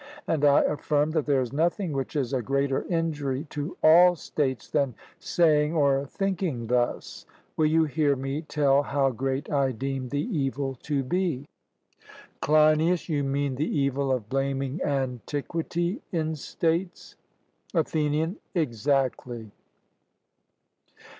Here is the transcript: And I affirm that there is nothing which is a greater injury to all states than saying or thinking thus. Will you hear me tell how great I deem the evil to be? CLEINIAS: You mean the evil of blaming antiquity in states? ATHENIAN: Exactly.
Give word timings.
And 0.27 0.43
I 0.43 0.63
affirm 0.63 1.11
that 1.11 1.27
there 1.27 1.41
is 1.41 1.53
nothing 1.53 1.93
which 1.93 2.15
is 2.15 2.33
a 2.33 2.41
greater 2.41 2.81
injury 2.85 3.45
to 3.51 3.77
all 3.83 4.15
states 4.15 4.67
than 4.67 4.95
saying 5.19 5.75
or 5.75 6.07
thinking 6.07 6.65
thus. 6.65 7.27
Will 7.55 7.67
you 7.67 7.83
hear 7.83 8.15
me 8.15 8.41
tell 8.41 8.81
how 8.81 9.11
great 9.11 9.51
I 9.51 9.71
deem 9.73 10.09
the 10.09 10.19
evil 10.35 10.73
to 10.81 11.03
be? 11.03 11.45
CLEINIAS: 12.41 13.09
You 13.09 13.23
mean 13.23 13.53
the 13.53 13.79
evil 13.79 14.11
of 14.11 14.27
blaming 14.27 14.81
antiquity 14.81 16.01
in 16.11 16.33
states? 16.35 17.15
ATHENIAN: 17.75 18.37
Exactly. 18.55 19.51